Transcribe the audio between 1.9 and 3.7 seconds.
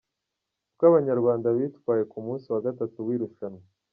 ku munsi wa gatatu w’irushanwa.